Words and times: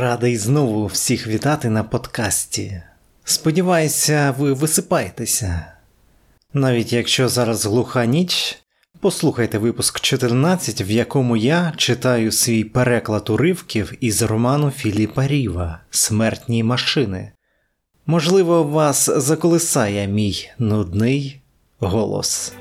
Радий 0.00 0.36
знову 0.36 0.86
всіх 0.86 1.26
вітати 1.26 1.70
на 1.70 1.84
подкасті. 1.84 2.82
Сподіваюся, 3.24 4.34
ви 4.38 4.52
висипаєтеся. 4.52 5.64
Навіть 6.54 6.92
якщо 6.92 7.28
зараз 7.28 7.66
глуха 7.66 8.04
ніч, 8.04 8.58
послухайте 9.00 9.58
випуск 9.58 10.00
14, 10.00 10.80
в 10.80 10.90
якому 10.90 11.36
я 11.36 11.72
читаю 11.76 12.32
свій 12.32 12.64
переклад 12.64 13.30
уривків 13.30 13.92
із 14.00 14.22
роману 14.22 14.70
Філіпа 14.70 15.26
Ріва 15.26 15.80
Смертні 15.90 16.64
машини. 16.64 17.32
Можливо, 18.06 18.64
вас 18.64 19.10
заколисає 19.16 20.08
мій 20.08 20.50
нудний 20.58 21.40
голос. 21.78 22.52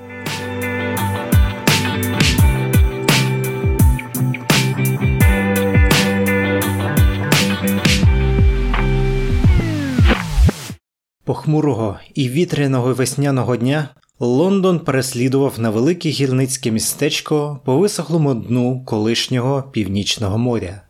Похмурого 11.29 11.99
і 12.15 12.29
вітряного 12.29 12.93
весняного 12.93 13.57
дня 13.57 13.89
Лондон 14.19 14.79
переслідував 14.79 15.59
на 15.59 15.69
велике 15.69 16.09
гірницьке 16.09 16.71
містечко 16.71 17.59
по 17.65 17.77
висохлому 17.77 18.33
дну 18.33 18.83
колишнього 18.85 19.63
північного 19.63 20.38
моря. 20.38 20.81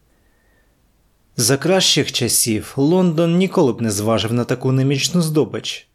За 1.38 1.57
кращих 1.57 2.12
часів 2.12 2.73
Лондон 2.75 3.38
ніколи 3.38 3.73
б 3.73 3.81
не 3.81 3.91
зважив 3.91 4.34
на 4.34 4.43
таку 4.43 4.71
немічну 4.71 5.21
здобич. 5.21 5.88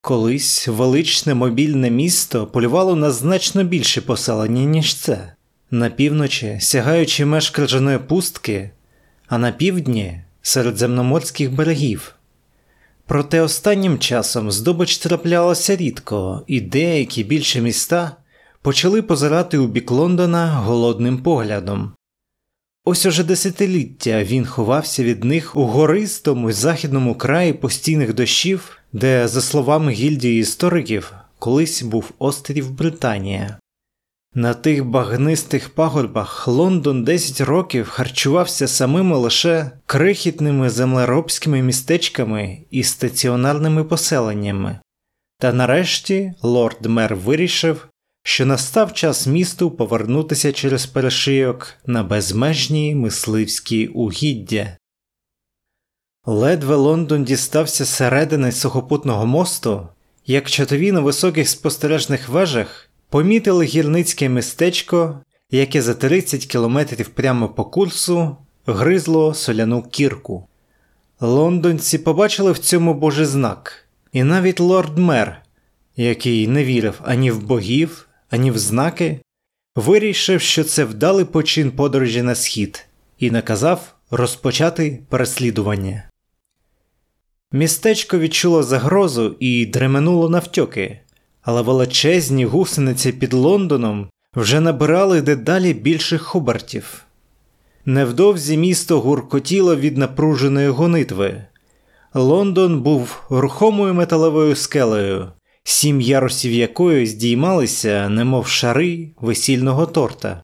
Колись 0.00 0.68
величне 0.68 1.34
мобільне 1.34 1.90
місто 1.90 2.46
полювало 2.46 2.96
на 2.96 3.10
значно 3.10 3.64
більше 3.64 4.00
поселення, 4.00 4.64
ніж 4.64 4.94
це, 4.94 5.32
на 5.70 5.90
півночі 5.90 6.58
сягаючи 6.60 7.24
меж 7.24 7.50
крижаної 7.50 7.98
пустки, 7.98 8.70
а 9.28 9.38
на 9.38 9.52
півдні 9.52 10.20
середземноморських 10.42 11.52
берегів. 11.52 12.17
Проте 13.08 13.40
останнім 13.40 13.98
часом 13.98 14.50
здобич 14.50 14.98
траплялася 14.98 15.76
рідко, 15.76 16.44
і 16.46 16.60
деякі 16.60 17.24
більші 17.24 17.60
міста 17.60 18.16
почали 18.62 19.02
позирати 19.02 19.58
у 19.58 19.66
бік 19.66 19.90
Лондона 19.90 20.52
голодним 20.52 21.18
поглядом. 21.18 21.92
Ось 22.84 23.06
уже 23.06 23.24
десятиліття 23.24 24.24
він 24.24 24.46
ховався 24.46 25.04
від 25.04 25.24
них 25.24 25.56
у 25.56 25.64
гористому 25.64 26.52
західному 26.52 27.14
краї 27.14 27.52
постійних 27.52 28.14
дощів, 28.14 28.78
де, 28.92 29.28
за 29.28 29.40
словами 29.40 29.92
гільдії 29.92 30.40
істориків, 30.40 31.12
колись 31.38 31.82
був 31.82 32.10
острів 32.18 32.70
Британія. 32.70 33.58
На 34.34 34.54
тих 34.54 34.84
багнистих 34.84 35.70
пагорбах 35.70 36.48
Лондон 36.48 37.04
10 37.04 37.40
років 37.40 37.88
харчувався 37.88 38.68
самими 38.68 39.16
лише 39.16 39.70
крихітними 39.86 40.70
землеробськими 40.70 41.62
містечками 41.62 42.58
і 42.70 42.82
стаціонарними 42.82 43.84
поселеннями, 43.84 44.80
та 45.38 45.52
нарешті 45.52 46.32
лорд 46.42 46.86
мер 46.86 47.16
вирішив, 47.16 47.88
що 48.22 48.46
настав 48.46 48.92
час 48.92 49.26
місту 49.26 49.70
повернутися 49.70 50.52
через 50.52 50.86
перешийок 50.86 51.74
на 51.86 52.02
безмежні 52.02 52.94
мисливські 52.94 53.86
угіддя. 53.86 54.76
Ледве 56.26 56.74
Лондон 56.74 57.24
дістався 57.24 57.84
середини 57.84 58.52
сухопутного 58.52 59.26
мосту, 59.26 59.88
як 60.26 60.50
чотові 60.50 60.92
на 60.92 61.00
високих 61.00 61.48
спостережних 61.48 62.28
вежах 62.28 62.87
помітили 63.10 63.64
гірницьке 63.64 64.28
містечко, 64.28 65.20
яке 65.50 65.82
за 65.82 65.94
30 65.94 66.46
кілометрів 66.46 67.08
прямо 67.08 67.48
по 67.48 67.64
курсу 67.64 68.36
гризло 68.66 69.34
соляну 69.34 69.82
кірку. 69.82 70.48
Лондонці 71.20 71.98
побачили 71.98 72.52
в 72.52 72.58
цьому 72.58 72.94
божий 72.94 73.26
знак, 73.26 73.88
і 74.12 74.22
навіть 74.22 74.60
лорд 74.60 74.98
мер, 74.98 75.42
який 75.96 76.48
не 76.48 76.64
вірив 76.64 77.00
ані 77.04 77.30
в 77.30 77.42
богів, 77.42 78.08
ані 78.30 78.50
в 78.50 78.58
знаки, 78.58 79.20
вирішив, 79.76 80.40
що 80.40 80.64
це 80.64 80.84
вдалий 80.84 81.24
почин 81.24 81.70
подорожі 81.70 82.22
на 82.22 82.34
схід, 82.34 82.86
і 83.18 83.30
наказав 83.30 83.94
розпочати 84.10 85.02
переслідування. 85.08 86.10
Містечко 87.52 88.18
відчуло 88.18 88.62
загрозу 88.62 89.36
і 89.40 89.66
дременуло 89.66 90.28
навтьоки, 90.28 91.00
але 91.48 91.62
величезні 91.62 92.44
гусениці 92.44 93.12
під 93.12 93.32
Лондоном 93.32 94.08
вже 94.36 94.60
набирали 94.60 95.22
дедалі 95.22 95.74
більших 95.74 96.22
хубартів. 96.22 97.02
Невдовзі 97.84 98.56
місто 98.56 99.00
гуркотіло 99.00 99.76
від 99.76 99.98
напруженої 99.98 100.68
гонитви. 100.68 101.44
Лондон 102.14 102.80
був 102.80 103.22
рухомою 103.30 103.94
металевою 103.94 104.56
скелею, 104.56 105.32
сім 105.64 106.00
ярусів 106.00 106.52
якої 106.52 107.06
здіймалися, 107.06 108.08
немов 108.08 108.46
шари 108.48 109.08
весільного 109.20 109.86
торта. 109.86 110.42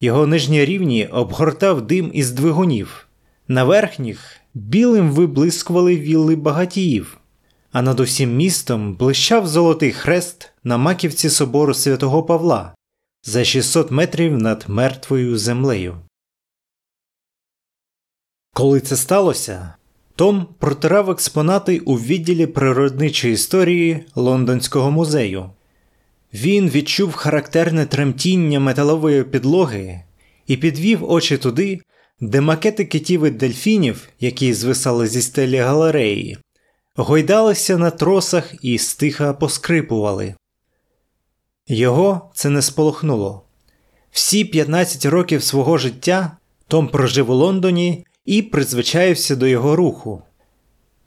Його 0.00 0.26
нижні 0.26 0.64
рівні 0.64 1.06
обгортав 1.06 1.82
дим 1.82 2.10
із 2.14 2.30
двигунів, 2.30 3.06
на 3.48 3.64
верхніх 3.64 4.36
білим 4.54 5.10
виблискували 5.10 5.96
вілли 5.96 6.36
багатіїв 6.36 7.19
а 7.72 7.82
над 7.82 8.00
усім 8.00 8.36
містом 8.36 8.94
блищав 8.94 9.48
золотий 9.48 9.92
хрест 9.92 10.52
на 10.64 10.78
маківці 10.78 11.30
собору 11.30 11.74
святого 11.74 12.22
Павла 12.22 12.74
за 13.24 13.44
600 13.44 13.90
метрів 13.90 14.38
над 14.38 14.64
мертвою 14.68 15.38
землею. 15.38 15.96
Коли 18.54 18.80
це 18.80 18.96
сталося, 18.96 19.74
Том 20.16 20.46
протирав 20.58 21.10
експонати 21.10 21.78
у 21.78 21.96
відділі 21.96 22.46
природничої 22.46 23.34
історії 23.34 24.04
Лондонського 24.14 24.90
музею. 24.90 25.50
Він 26.34 26.70
відчув 26.70 27.12
характерне 27.12 27.86
тремтіння 27.86 28.60
металової 28.60 29.24
підлоги 29.24 30.02
і 30.46 30.56
підвів 30.56 31.10
очі 31.10 31.38
туди, 31.38 31.80
де 32.20 32.40
макети 32.40 32.84
китів 32.84 33.24
і 33.24 33.30
дельфінів, 33.30 34.08
які 34.20 34.54
звисали 34.54 35.06
зі 35.06 35.22
стелі 35.22 35.56
галереї, 35.56 36.38
гойдалися 37.02 37.78
на 37.78 37.90
тросах 37.90 38.54
і 38.62 38.78
стиха 38.78 39.32
поскрипували. 39.32 40.34
Його 41.66 42.30
це 42.34 42.50
не 42.50 42.62
сполохнуло. 42.62 43.42
Всі 44.10 44.44
15 44.44 45.06
років 45.06 45.42
свого 45.42 45.78
життя 45.78 46.36
Том 46.68 46.88
прожив 46.88 47.30
у 47.30 47.34
Лондоні 47.34 48.06
і 48.24 48.42
призвичаївся 48.42 49.36
до 49.36 49.46
його 49.46 49.76
руху. 49.76 50.22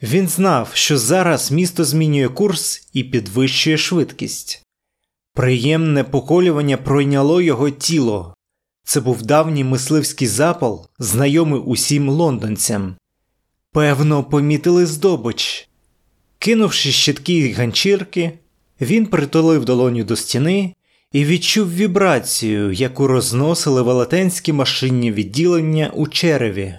Він 0.02 0.28
знав, 0.28 0.70
що 0.74 0.98
зараз 0.98 1.52
місто 1.52 1.84
змінює 1.84 2.30
курс 2.30 2.88
і 2.94 3.04
підвищує 3.04 3.78
швидкість. 3.78 4.64
Приємне 5.34 6.04
поколювання 6.04 6.78
пройняло 6.78 7.42
його 7.42 7.70
тіло. 7.70 8.34
Це 8.84 9.02
був 9.02 9.22
давній 9.22 9.64
мисливський 9.64 10.28
запал, 10.28 10.88
знайомий 11.00 11.60
усім 11.60 12.10
лондонцям. 12.10 12.96
Певно, 13.72 14.24
помітили 14.24 14.86
здобич. 14.86 15.70
Кинувши 16.44 16.92
щитки 16.92 17.34
й 17.34 17.54
ганчірки, 17.54 18.40
він 18.82 19.06
притулив 19.06 19.66
долоню 19.66 20.04
до 20.04 20.16
стіни 20.16 20.76
і 21.12 21.26
відчув 21.26 21.74
вібрацію, 21.74 22.72
яку 22.72 23.08
розносили 23.08 23.82
велетенські 23.82 24.54
машинні 24.54 25.12
відділення 25.12 25.92
у 25.94 26.08
череві. 26.08 26.76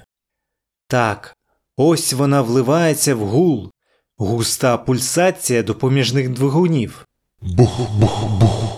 Так, 0.86 1.36
ось 1.76 2.12
вона 2.12 2.42
вливається 2.42 3.14
в 3.14 3.18
гул, 3.18 3.70
густа 4.16 4.76
пульсація 4.76 5.62
допоміжних 5.62 6.28
двигунів. 6.28 7.06
Бух-бух-бух. 7.42 8.76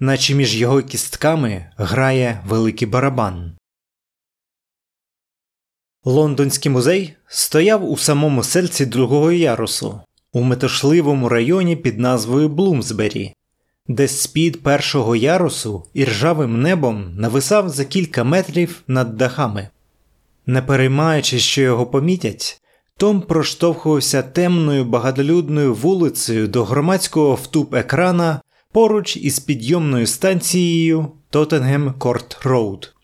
Наче 0.00 0.34
між 0.34 0.56
його 0.56 0.82
кістками 0.82 1.70
грає 1.76 2.42
великий 2.46 2.88
барабан. 2.88 3.56
Лондонський 6.04 6.72
музей 6.72 7.16
стояв 7.26 7.90
у 7.90 7.96
самому 7.96 8.42
серці 8.42 8.86
другого 8.86 9.32
ярусу 9.32 10.00
у 10.36 10.42
метошливому 10.42 11.28
районі 11.28 11.76
під 11.76 11.98
назвою 11.98 12.48
Блумсбері, 12.48 13.34
де 13.88 14.08
з-під 14.08 14.62
першого 14.62 15.16
ярусу 15.16 15.84
і 15.94 16.04
ржавим 16.04 16.62
небом 16.62 17.14
нависав 17.16 17.68
за 17.68 17.84
кілька 17.84 18.24
метрів 18.24 18.82
над 18.86 19.16
дахами. 19.16 19.68
Не 20.46 20.62
переймаючись, 20.62 21.38
що 21.38 21.62
його 21.62 21.86
помітять, 21.86 22.60
Том 22.96 23.20
проштовхувався 23.20 24.22
темною 24.22 24.84
багатолюдною 24.84 25.74
вулицею 25.74 26.48
до 26.48 26.64
громадського 26.64 27.34
втуп 27.34 27.74
екрана 27.74 28.40
поруч 28.72 29.16
із 29.16 29.38
підйомною 29.38 30.06
станцією 30.06 31.08
Тоттенгем 31.30 31.94
Корт 31.98 32.38
Роуд. 32.42 32.94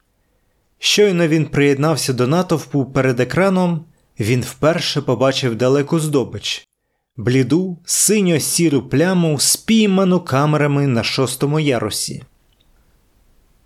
Щойно 0.79 1.29
він 1.29 1.47
приєднався 1.47 2.13
до 2.13 2.27
натовпу 2.27 2.85
перед 2.85 3.21
екраном, 3.21 3.85
він 4.21 4.41
вперше 4.41 5.03
побачив 5.03 5.55
далеку 5.55 5.99
здобич, 6.01 6.69
бліду 7.17 7.79
синьо 7.85 8.41
сіру 8.41 8.83
пляму, 8.83 9.39
спійману 9.39 10.21
камерами 10.21 10.87
на 10.87 11.03
шостому 11.03 11.61
ярусі. 11.61 12.23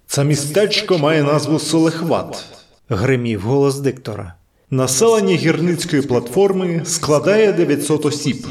Це 0.07 0.25
містечко 0.25 0.99
має 0.99 1.23
назву 1.23 1.59
Солехват, 1.59 2.45
гримів 2.89 3.41
голос 3.41 3.81
диктора. 3.81 4.35
Населення 4.71 5.35
гірницької 5.35 6.03
платформи 6.03 6.83
складає 6.85 7.53
900 7.53 8.07
осіб. 8.07 8.47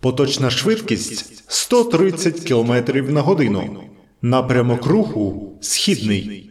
Поточна 0.00 0.50
швидкість 0.50 1.44
130 1.48 2.40
км 2.40 2.72
на 3.12 3.20
годину. 3.20 3.76
Напрямок 4.22 4.86
руху 4.86 5.52
східний. 5.60 6.46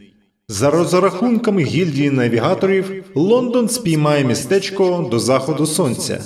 За 0.48 0.70
розрахунками 0.70 1.62
гільдії 1.64 2.10
навігаторів, 2.10 3.04
Лондон 3.14 3.68
спіймає 3.68 4.24
містечко 4.24 5.08
до 5.10 5.18
заходу 5.18 5.66
сонця. 5.66 6.20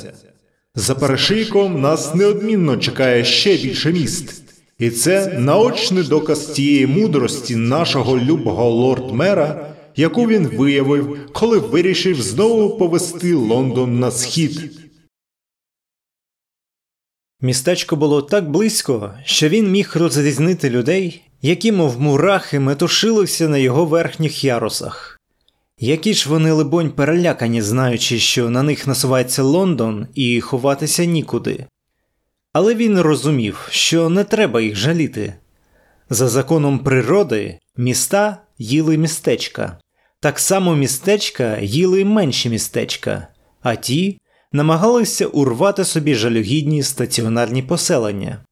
За 0.74 0.94
перешийком 0.94 1.80
нас 1.80 2.14
неодмінно 2.14 2.76
чекає 2.76 3.24
ще 3.24 3.56
більше 3.56 3.92
міст. 3.92 4.42
І 4.78 4.90
це 4.90 5.38
наочний 5.38 6.04
доказ 6.04 6.46
тієї 6.46 6.86
мудрості 6.86 7.56
нашого 7.56 8.18
любого 8.18 8.70
лорд-мера, 8.70 9.66
яку 9.96 10.26
він 10.26 10.46
виявив, 10.48 11.18
коли 11.32 11.58
вирішив 11.58 12.22
знову 12.22 12.78
повести 12.78 13.34
Лондон 13.34 13.98
на 13.98 14.10
схід. 14.10 14.70
Містечко 17.40 17.96
було 17.96 18.22
так 18.22 18.50
близько, 18.50 19.14
що 19.24 19.48
він 19.48 19.70
міг 19.70 19.92
розрізнити 19.94 20.70
людей, 20.70 21.22
які, 21.42 21.72
мов 21.72 22.00
мурахи, 22.00 22.60
метушилися 22.60 23.48
на 23.48 23.58
його 23.58 23.84
верхніх 23.84 24.44
ярусах. 24.44 25.13
Які 25.78 26.14
ж 26.14 26.28
вони, 26.28 26.52
либонь, 26.52 26.90
перелякані, 26.90 27.62
знаючи, 27.62 28.18
що 28.18 28.50
на 28.50 28.62
них 28.62 28.86
насувається 28.86 29.42
Лондон 29.42 30.06
і 30.14 30.40
ховатися 30.40 31.04
нікуди. 31.04 31.66
Але 32.52 32.74
він 32.74 33.00
розумів, 33.00 33.66
що 33.70 34.08
не 34.08 34.24
треба 34.24 34.60
їх 34.60 34.76
жаліти. 34.76 35.34
За 36.10 36.28
законом 36.28 36.78
природи 36.78 37.58
міста 37.76 38.42
їли 38.58 38.96
містечка, 38.98 39.78
так 40.20 40.38
само 40.38 40.76
містечка 40.76 41.58
їли 41.58 42.04
менші 42.04 42.50
містечка, 42.50 43.28
а 43.62 43.74
ті 43.76 44.18
намагалися 44.52 45.26
урвати 45.26 45.84
собі 45.84 46.14
жалюгідні 46.14 46.82
стаціонарні 46.82 47.62
поселення. 47.62 48.44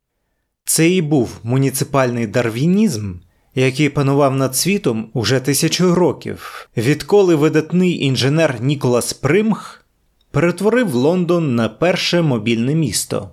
Це 0.64 0.90
і 0.90 1.02
був 1.02 1.38
муніципальний 1.42 2.26
дарвінізм, 2.26 3.14
який 3.54 3.88
панував 3.88 4.36
над 4.36 4.56
світом 4.56 5.10
уже 5.12 5.40
тисячу 5.40 5.94
років, 5.94 6.68
відколи 6.76 7.34
видатний 7.34 8.04
інженер 8.04 8.60
Ніколас 8.60 9.12
Примх 9.12 9.84
перетворив 10.30 10.94
Лондон 10.94 11.54
на 11.54 11.68
перше 11.68 12.22
мобільне 12.22 12.74
місто. 12.74 13.32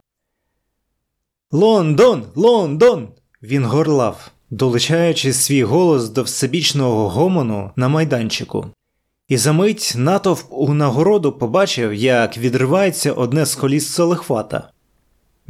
Лондон, 1.52 2.24
Лондон! 2.36 3.08
Він 3.44 3.66
горлав, 3.66 4.32
долучаючи 4.50 5.34
свій 5.34 5.64
голос 5.64 6.10
до 6.10 6.24
всебічного 6.24 7.10
гомону 7.10 7.72
на 7.76 7.88
майданчику. 7.88 8.66
І 9.28 9.38
за 9.38 9.54
мить 9.54 9.94
натовп 9.98 10.46
у 10.50 10.74
нагороду 10.74 11.32
побачив, 11.32 11.94
як 11.94 12.38
відривається 12.38 13.14
одне 13.14 13.46
з 13.46 13.56
коліс 13.56 13.94
солихвата. 13.94 14.72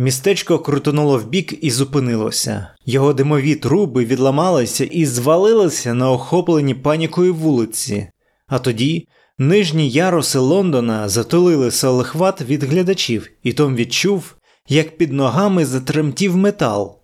Містечко 0.01 0.59
крутонуло 0.59 1.17
вбік 1.17 1.63
і 1.63 1.71
зупинилося. 1.71 2.67
Його 2.85 3.13
димові 3.13 3.55
труби 3.55 4.05
відламалися 4.05 4.85
і 4.85 5.05
звалилися 5.05 5.93
на 5.93 6.11
охоплені 6.11 6.73
панікою 6.73 7.33
вулиці, 7.33 8.09
а 8.47 8.59
тоді 8.59 9.07
нижні 9.37 9.89
яруси 9.89 10.39
Лондона 10.39 11.09
затулили 11.09 11.71
солихват 11.71 12.41
від 12.41 12.63
глядачів, 12.63 13.29
і 13.43 13.53
Том 13.53 13.75
відчув, 13.75 14.35
як 14.69 14.97
під 14.97 15.13
ногами 15.13 15.65
затремтів 15.65 16.37
метал. 16.37 16.99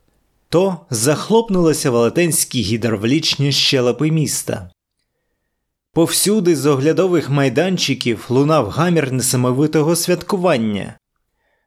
То 0.50 0.77
захлопнулися 0.89 1.92
велетенські 1.92 2.62
гідравлічні 2.62 3.51
щелепи 3.51 4.12
міста. 4.12 4.69
Повсюди 5.94 6.56
з 6.56 6.65
оглядових 6.65 7.30
майданчиків 7.30 8.25
лунав 8.30 8.69
гамір 8.69 9.12
несамовитого 9.12 9.95
святкування. 9.95 10.97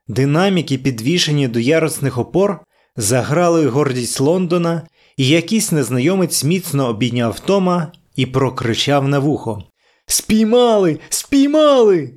Динаміки, 0.09 0.79
підвішені 0.79 1.49
до 1.49 1.61
ярусних 1.61 2.19
опор, 2.19 2.61
заграли 2.97 3.67
гордість 3.67 4.21
Лондона, 4.21 4.83
і 5.17 5.29
якийсь 5.29 5.73
незнайомець 5.73 6.45
міцно 6.45 6.89
обійняв 6.89 7.41
Тома 7.41 7.93
і 8.17 8.27
прокричав 8.27 9.09
на 9.09 9.19
вухо 9.19 9.65
Спіймали! 10.07 11.01
Спіймали! 11.09 12.11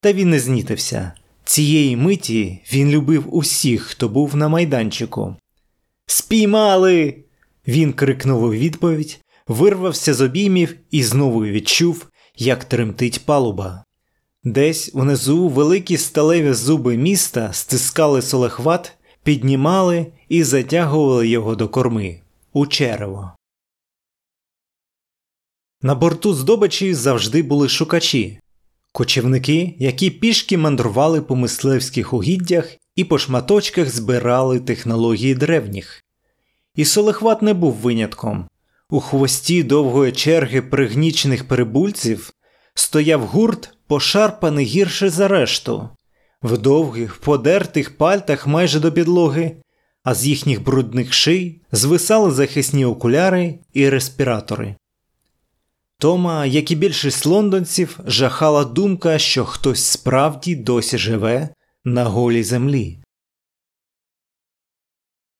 Та 0.00 0.12
він 0.12 0.30
не 0.30 0.40
знітився. 0.40 1.12
Цієї 1.44 1.96
миті 1.96 2.62
він 2.72 2.90
любив 2.90 3.36
усіх, 3.36 3.82
хто 3.82 4.08
був 4.08 4.36
на 4.36 4.48
майданчику. 4.48 5.36
Спіймали! 6.06 7.24
Він 7.68 7.92
крикнув 7.92 8.42
у 8.42 8.52
відповідь, 8.52 9.20
вирвався 9.46 10.14
з 10.14 10.20
обіймів 10.20 10.76
і 10.90 11.02
знову 11.02 11.44
відчув, 11.44 12.06
як 12.36 12.64
тремтить 12.64 13.26
палуба. 13.26 13.85
Десь 14.46 14.90
унизу 14.94 15.48
великі 15.48 15.96
сталеві 15.96 16.52
зуби 16.52 16.96
міста 16.96 17.52
стискали 17.52 18.22
солехват, 18.22 18.92
піднімали 19.22 20.06
і 20.28 20.44
затягували 20.44 21.28
його 21.28 21.56
до 21.56 21.68
корми 21.68 22.20
у 22.52 22.66
черево. 22.66 23.32
На 25.82 25.94
борту 25.94 26.34
здобичі 26.34 26.94
завжди 26.94 27.42
були 27.42 27.68
шукачі, 27.68 28.40
кочівники, 28.92 29.74
які 29.78 30.10
пішки 30.10 30.58
мандрували 30.58 31.20
по 31.20 31.36
мисливських 31.36 32.12
угіддях 32.12 32.76
і 32.96 33.04
по 33.04 33.18
шматочках 33.18 33.90
збирали 33.90 34.60
технології 34.60 35.34
древніх. 35.34 36.04
І 36.74 36.84
солехват 36.84 37.42
не 37.42 37.54
був 37.54 37.74
винятком. 37.74 38.48
У 38.90 39.00
хвості 39.00 39.62
довгої 39.62 40.12
черги 40.12 40.62
пригнічених 40.62 41.48
перебульців 41.48 42.32
стояв 42.78 43.26
гурт, 43.26 43.74
пошарпаний 43.86 44.66
гірше 44.66 45.10
за 45.10 45.28
решту, 45.28 45.88
в 46.42 46.58
довгих, 46.58 47.20
подертих 47.20 47.96
пальтах 47.96 48.46
майже 48.46 48.80
до 48.80 48.92
підлоги, 48.92 49.56
а 50.04 50.14
з 50.14 50.26
їхніх 50.26 50.62
брудних 50.62 51.12
ший 51.12 51.62
звисали 51.72 52.30
захисні 52.30 52.84
окуляри 52.84 53.58
і 53.72 53.88
респіратори. 53.88 54.76
Тома, 55.98 56.46
як 56.46 56.70
і 56.70 56.74
більшість 56.74 57.26
лондонців, 57.26 58.00
жахала 58.06 58.64
думка, 58.64 59.18
що 59.18 59.44
хтось 59.44 59.84
справді 59.84 60.56
досі 60.56 60.98
живе 60.98 61.48
на 61.84 62.04
голій 62.04 62.42
землі. 62.42 62.98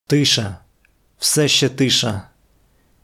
Тиша, 0.07 0.59
все 1.19 1.49
ще 1.49 1.69
тиша. 1.69 2.31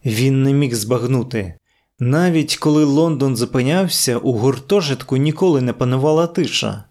Він 0.05 0.43
не 0.43 0.53
міг 0.53 0.75
збагнути. 0.75 1.59
Навіть 2.05 2.57
коли 2.57 2.85
Лондон 2.85 3.37
зупинявся, 3.37 4.19
у 4.19 4.33
гуртожитку 4.33 5.17
ніколи 5.17 5.61
не 5.61 5.73
панувала 5.73 6.27
тиша. 6.27 6.85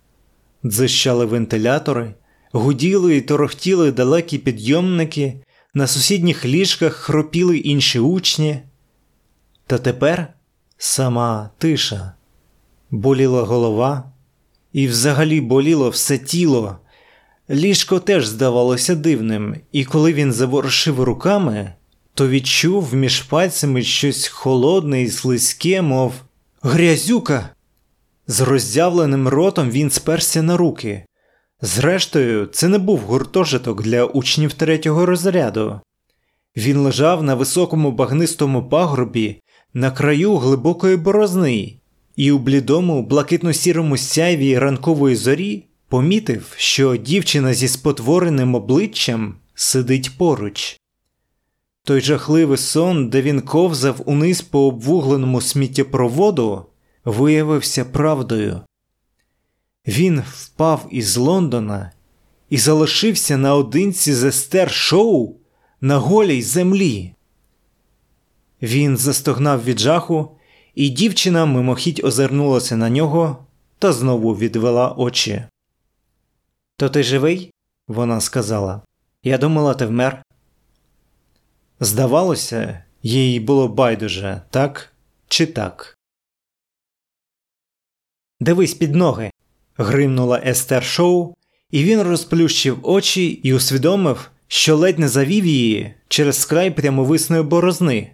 Дзищали 0.65 1.25
вентилятори, 1.25 2.13
гуділи 2.51 3.17
і 3.17 3.21
торохтіли 3.21 3.91
далекі 3.91 4.38
підйомники, 4.38 5.43
на 5.74 5.88
сусідніх 5.88 6.45
ліжках 6.45 6.93
хропіли 6.93 7.57
інші 7.57 8.00
учні. 8.00 8.62
Та 9.67 9.77
тепер 9.77 10.33
сама 10.77 11.50
тиша, 11.57 12.13
боліла 12.91 13.43
голова, 13.43 14.12
і 14.74 14.88
взагалі 14.88 15.41
боліло 15.41 15.89
все 15.89 16.17
тіло. 16.17 16.77
Ліжко 17.50 18.00
теж 18.00 18.27
здавалося 18.27 18.95
дивним, 18.95 19.55
і 19.71 19.86
коли 19.86 20.13
він 20.13 20.33
заворушив 20.33 21.03
руками 21.03 21.74
то 22.13 22.27
відчув 22.27 22.96
між 22.96 23.22
пальцями 23.22 23.84
щось 23.84 24.27
холодне 24.27 25.01
і 25.01 25.10
слизьке, 25.10 25.82
мов 25.82 26.13
грязюка. 26.62 27.50
З 28.27 28.41
роззявленим 28.41 29.27
ротом 29.27 29.72
він 29.72 29.89
сперся 29.89 30.41
на 30.41 30.58
руки. 30.58 31.06
Зрештою, 31.62 32.46
це 32.46 32.68
не 32.68 32.77
був 32.77 33.00
гуртожиток 33.00 33.84
для 33.84 34.06
учнів 34.06 34.53
третього 34.53 35.06
розряду. 35.06 35.80
Він 36.58 36.77
лежав 36.77 37.24
на 37.24 37.36
високому 37.36 37.91
багнистому 37.91 38.70
пагорбі 38.70 39.41
на 39.74 39.91
краю 39.91 40.36
глибокої 40.36 40.98
борозни, 40.98 41.74
і 42.15 42.32
у 42.32 42.39
блідому, 42.39 43.08
блакитно-сірому 43.08 43.98
сяйві 43.98 44.60
ранкової 44.60 45.15
зорі 45.15 45.65
помітив, 45.89 46.53
що 46.58 46.96
дівчина 46.96 47.53
зі 47.53 47.68
спотвореним 47.68 48.56
обличчям 48.56 49.36
сидить 49.56 50.18
поруч. 50.18 50.80
Той 51.83 52.01
жахливий 52.01 52.57
сон, 52.57 53.09
де 53.09 53.21
він 53.21 53.41
ковзав 53.41 54.01
униз 54.05 54.41
по 54.41 54.67
обвугленому 54.67 55.41
сміттєпроводу, 55.41 56.65
виявився 57.05 57.85
правдою. 57.85 58.61
Він 59.88 60.23
впав 60.29 60.88
із 60.91 61.17
Лондона 61.17 61.91
і 62.50 62.57
залишився 62.57 63.38
наодинці 63.38 64.13
з 64.13 64.23
естер 64.23 64.71
шоу 64.71 65.35
на 65.81 65.97
голій 65.97 66.41
землі. 66.41 67.13
Він 68.61 68.97
застогнав 68.97 69.63
від 69.63 69.79
жаху, 69.79 70.31
і 70.75 70.89
дівчина 70.89 71.45
мимохідь 71.45 72.01
озирнулася 72.03 72.77
на 72.77 72.89
нього 72.89 73.45
та 73.79 73.93
знову 73.93 74.35
відвела 74.35 74.91
очі. 74.91 75.43
То 76.77 76.89
ти 76.89 77.03
живий? 77.03 77.51
вона 77.88 78.21
сказала. 78.21 78.81
Я 79.23 79.38
думала, 79.38 79.73
ти 79.73 79.85
вмер. 79.85 80.23
Здавалося, 81.83 82.83
їй 83.03 83.39
було 83.39 83.67
байдуже 83.67 84.41
так 84.50 84.93
чи 85.27 85.45
так. 85.45 85.97
Дивись 88.39 88.73
під 88.73 88.95
ноги. 88.95 89.31
гримнула 89.77 90.41
Естер 90.45 90.83
Шоу, 90.83 91.33
і 91.71 91.83
він 91.83 92.01
розплющив 92.01 92.79
очі 92.83 93.27
і 93.27 93.53
усвідомив, 93.53 94.31
що 94.47 94.75
ледь 94.75 95.00
не 95.00 95.07
завів 95.07 95.45
її 95.45 95.93
через 96.07 96.45
край 96.45 96.71
прямовисної 96.71 97.43
борозни. 97.43 98.11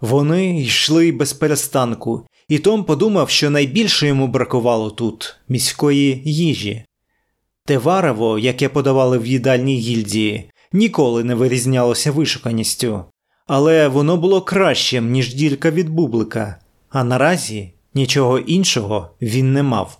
Вони 0.00 0.60
йшли 0.60 1.12
без 1.12 1.32
перестанку, 1.32 2.26
і 2.48 2.58
Том 2.58 2.84
подумав, 2.84 3.30
що 3.30 3.50
найбільше 3.50 4.06
йому 4.06 4.28
бракувало 4.28 4.90
тут 4.90 5.36
міської 5.48 6.22
їжі. 6.24 6.84
Те 7.64 7.78
варево, 7.78 8.38
яке 8.38 8.68
подавали 8.68 9.18
в 9.18 9.26
їдальній 9.26 9.78
гільдії, 9.78 10.50
ніколи 10.72 11.24
не 11.24 11.34
вирізнялося 11.34 12.12
вишуканістю, 12.12 13.04
але 13.46 13.88
воно 13.88 14.16
було 14.16 14.42
кращим, 14.42 15.10
ніж 15.10 15.34
ділька 15.34 15.70
від 15.70 15.88
бублика, 15.88 16.56
а 16.90 17.04
наразі 17.04 17.72
нічого 17.94 18.38
іншого 18.38 19.10
він 19.22 19.52
не 19.52 19.62
мав. 19.62 19.98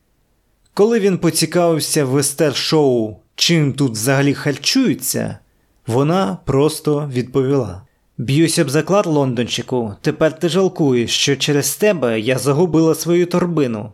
Коли 0.74 1.00
він 1.00 1.18
поцікавився 1.18 2.04
в 2.04 2.16
естер-шоу, 2.18 3.16
чим 3.34 3.72
тут 3.72 3.92
взагалі 3.92 4.34
харчуються, 4.34 5.38
вона 5.86 6.38
просто 6.44 7.10
відповіла: 7.12 7.82
Б'юся 8.18 8.64
б 8.64 8.70
заклад, 8.70 9.06
Лондончику, 9.06 9.94
тепер 10.00 10.38
ти 10.38 10.48
жалкуєш, 10.48 11.10
що 11.10 11.36
через 11.36 11.76
тебе 11.76 12.20
я 12.20 12.38
загубила 12.38 12.94
свою 12.94 13.26
торбину. 13.26 13.92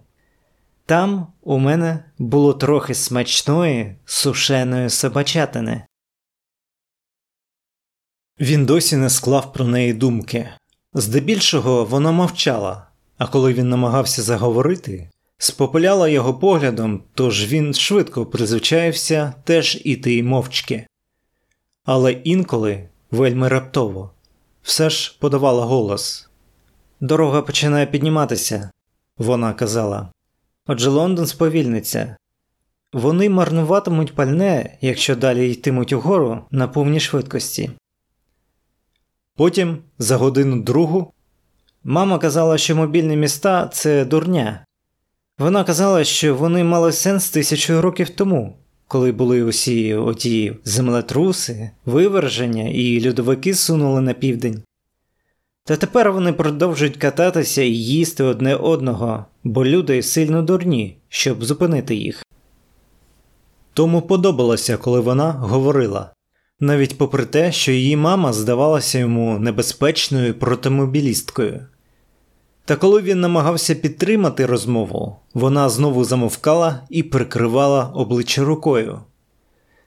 Там 0.87 1.27
у 1.43 1.59
мене 1.59 2.05
було 2.19 2.53
трохи 2.53 2.95
смачної 2.95 3.97
сушеної 4.05 4.91
собачатини. 4.91 5.83
Він 8.41 8.67
досі 8.67 8.97
не 8.97 9.11
склав 9.11 9.53
про 9.53 9.65
неї 9.65 9.93
думки. 9.93 10.49
Здебільшого 10.95 11.85
вона 11.85 12.13
мовчала, 12.13 12.87
а 13.19 13.27
коли 13.27 13.53
він 13.53 13.69
намагався 13.69 14.23
заговорити, 14.23 15.11
спопиляла 15.39 16.09
його 16.09 16.35
поглядом, 16.35 17.03
тож 17.15 17.47
він 17.47 17.75
швидко 17.75 18.27
призвичаєвся 18.27 19.35
теж 19.45 19.81
іти 19.85 20.23
мовчки. 20.23 20.87
Але 21.85 22.13
інколи, 22.13 22.89
вельми 23.11 23.49
раптово, 23.49 24.11
все 24.63 24.91
ж 24.91 25.17
подавала 25.21 25.65
голос. 25.65 26.29
Дорога 27.01 27.43
починає 27.43 27.87
підніматися, 27.87 28.71
вона 29.19 29.53
казала. 29.53 30.09
Отже, 30.67 30.91
Лондон 30.91 31.27
сповільниться. 31.27 32.17
Вони 32.93 33.31
марнуватимуть 33.31 34.15
пальне, 34.15 34.79
якщо 34.81 35.17
далі 35.17 35.51
йтимуть 35.51 35.93
угору 35.93 36.45
на 36.51 36.69
повній 36.69 37.01
швидкості. 37.01 37.71
Потім, 39.37 39.79
за 39.99 40.17
годину 40.17 40.63
другу, 40.63 41.13
мама 41.85 42.19
казала, 42.19 42.59
що 42.59 42.77
мобільні 42.77 43.17
міста 43.17 43.69
це 43.73 44.05
дурня. 44.05 44.65
Вона 45.39 45.65
казала, 45.65 46.05
що 46.05 46.35
вони 46.35 46.65
мали 46.65 46.93
сенс 46.93 47.31
тисячу 47.31 47.81
років 47.81 48.11
тому, 48.11 48.57
коли 48.89 49.13
були 49.13 49.43
усі 49.43 49.95
оті 49.95 50.57
землетруси, 50.65 51.71
виверження 51.87 52.69
і 52.69 53.09
льодовики 53.09 53.55
сунули 53.55 54.01
на 54.01 54.13
південь. 54.15 54.63
Та 55.65 55.77
тепер 55.77 56.13
вони 56.13 56.33
продовжують 56.33 56.97
кататися 56.97 57.63
і 57.63 57.73
їсти 57.73 58.25
одне 58.25 58.55
одного, 58.57 59.25
бо 59.45 59.65
люди 59.65 60.03
сильно 60.03 60.43
дурні, 60.43 60.97
щоб 61.09 61.45
зупинити 61.45 61.95
їх. 61.95 62.25
Тому 63.73 64.03
подобалося, 64.03 64.77
коли 64.77 65.01
вона 65.01 65.33
говорила, 65.33 66.11
навіть 66.67 66.99
попри 66.99 67.25
те, 67.25 67.53
що 67.53 67.73
її 67.73 67.97
мама 67.97 68.33
здавалася 68.33 68.99
йому 68.99 69.39
небезпечною 69.39 70.35
протимобілісткою. 70.35 71.67
Та 72.65 72.77
коли 72.77 73.03
він 73.03 73.21
намагався 73.21 73.75
підтримати 73.75 74.47
розмову, 74.47 75.17
вона 75.35 75.69
знову 75.69 76.05
замовкала 76.05 76.81
і 76.91 77.03
прикривала 77.03 77.85
обличчя 77.95 78.45
рукою. 78.45 79.01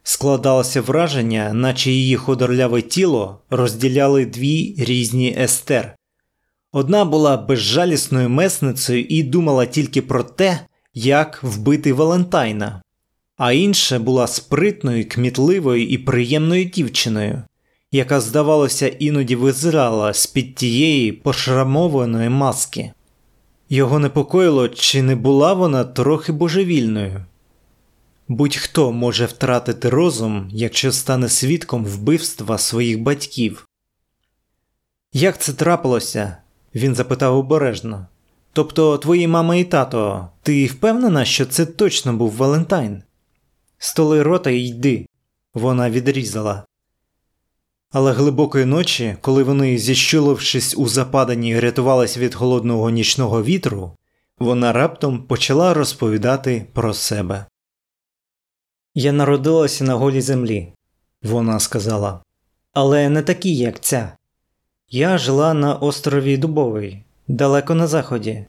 Складалося 0.03 0.81
враження, 0.81 1.53
наче 1.53 1.91
її 1.91 2.15
ходорляве 2.15 2.81
тіло 2.81 3.39
розділяли 3.49 4.25
дві 4.25 4.75
різні 4.77 5.35
естер. 5.39 5.95
Одна 6.71 7.05
була 7.05 7.37
безжалісною 7.37 8.29
месницею 8.29 9.05
і 9.09 9.23
думала 9.23 9.65
тільки 9.65 10.01
про 10.01 10.23
те, 10.23 10.59
як 10.93 11.43
вбити 11.43 11.93
Валентайна, 11.93 12.81
а 13.37 13.51
інша 13.51 13.99
була 13.99 14.27
спритною, 14.27 15.09
кмітливою 15.09 15.87
і 15.87 15.97
приємною 15.97 16.65
дівчиною, 16.65 17.43
яка, 17.91 18.21
здавалося, 18.21 18.87
іноді 18.87 19.35
визирала 19.35 20.13
з 20.13 20.27
під 20.27 20.55
тієї 20.55 21.11
пошрамованої 21.11 22.29
маски. 22.29 22.91
Його 23.69 23.99
непокоїло, 23.99 24.69
чи 24.69 25.01
не 25.01 25.15
була 25.15 25.53
вона 25.53 25.83
трохи 25.83 26.31
божевільною. 26.31 27.25
Будь-хто 28.27 28.91
може 28.91 29.25
втратити 29.25 29.89
розум, 29.89 30.49
якщо 30.51 30.91
стане 30.91 31.29
свідком 31.29 31.85
вбивства 31.85 32.57
своїх 32.57 33.01
батьків. 33.01 33.67
Як 35.13 35.41
це 35.41 35.53
трапилося? 35.53 36.37
він 36.75 36.95
запитав 36.95 37.37
обережно. 37.37 38.07
Тобто, 38.53 38.97
твої 38.97 39.27
мама 39.27 39.55
і 39.55 39.63
тато, 39.63 40.29
ти 40.43 40.65
впевнена, 40.65 41.25
що 41.25 41.45
це 41.45 41.65
точно 41.65 42.13
був 42.13 42.31
Валентайн? 42.31 43.03
Столи 43.77 44.23
рота 44.23 44.49
і 44.49 44.59
йди, 44.59 45.05
вона 45.53 45.89
відрізала. 45.89 46.65
Але 47.91 48.11
глибокої 48.11 48.65
ночі, 48.65 49.17
коли 49.21 49.43
вони, 49.43 49.77
зіщулившись 49.77 50.77
у 50.77 50.87
западанні, 50.87 51.59
рятувались 51.59 52.17
від 52.17 52.35
холодного 52.35 52.89
нічного 52.89 53.43
вітру, 53.43 53.91
вона 54.39 54.73
раптом 54.73 55.23
почала 55.23 55.73
розповідати 55.73 56.65
про 56.73 56.93
себе. 56.93 57.45
Я 58.95 59.11
народилася 59.11 59.83
на 59.83 59.95
голій 59.95 60.21
землі, 60.21 60.73
вона 61.23 61.59
сказала, 61.59 62.19
але 62.73 63.09
не 63.09 63.21
такі, 63.21 63.55
як 63.55 63.79
ця. 63.79 64.17
Я 64.89 65.17
жила 65.17 65.53
на 65.53 65.75
острові 65.75 66.37
Дубовий, 66.37 67.03
далеко 67.27 67.75
на 67.75 67.87
заході. 67.87 68.45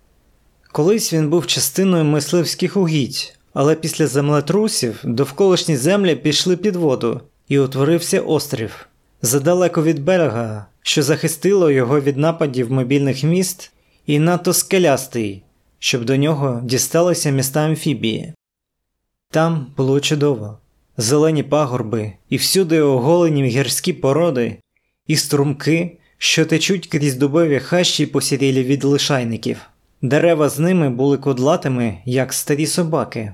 Колись 0.73 1.13
він 1.13 1.31
був 1.31 1.47
частиною 1.47 2.05
мисливських 2.05 2.77
угідь, 2.77 3.38
але 3.59 3.75
після 3.75 4.07
землетрусів 4.07 5.01
довколишні 5.05 5.77
землі 5.77 6.17
пішли 6.17 6.57
під 6.57 6.77
воду 6.77 7.21
і 7.49 7.59
утворився 7.59 8.21
острів 8.21 8.89
задалеко 9.23 9.83
від 9.83 10.05
берега, 10.05 10.67
що 10.83 11.03
захистило 11.03 11.71
його 11.71 12.01
від 12.01 12.17
нападів 12.17 12.73
мобільних 12.73 13.23
міст, 13.23 13.73
і 14.07 14.19
надто 14.19 14.53
скелястий, 14.53 15.43
щоб 15.79 16.05
до 16.05 16.17
нього 16.17 16.61
дісталися 16.65 17.31
міста 17.31 17.61
амфібії. 17.61 18.33
Там 19.31 19.67
було 19.77 20.01
чудово, 20.01 20.59
зелені 20.97 21.43
пагорби, 21.43 22.13
і 22.29 22.37
всюди 22.37 22.81
оголені 22.81 23.45
гірські 23.49 23.93
породи, 23.93 24.57
і 25.07 25.17
струмки, 25.17 25.99
що 26.19 26.47
течуть 26.47 26.87
крізь 26.87 27.17
дубові 27.17 27.59
хащі 27.59 28.07
посірілі 28.07 28.63
від 28.63 28.85
лишайників. 28.85 29.61
Дерева 30.03 30.49
з 30.49 30.59
ними 30.59 30.91
були 30.91 31.19
кудлатими, 31.19 31.99
як 32.05 32.33
старі 32.33 32.67
собаки. 32.67 33.33